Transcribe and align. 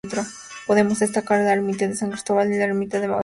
Podemos 0.65 0.97
destacar 0.97 1.41
la 1.43 1.53
ermita 1.53 1.87
de 1.87 1.95
San 1.95 2.09
Cristóbal 2.09 2.51
y 2.51 2.57
la 2.57 2.63
ermita 2.65 2.97
de 2.97 3.01
la 3.03 3.07
Magdalena. 3.13 3.19